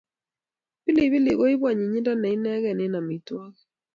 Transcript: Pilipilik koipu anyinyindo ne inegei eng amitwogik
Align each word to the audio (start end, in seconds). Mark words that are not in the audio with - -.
Pilipilik 0.83 1.37
koipu 1.39 1.65
anyinyindo 1.69 2.11
ne 2.17 2.29
inegei 2.35 2.69
eng 2.83 2.97
amitwogik 2.99 3.55